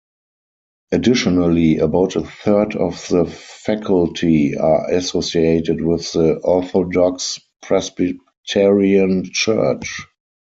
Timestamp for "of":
2.75-3.05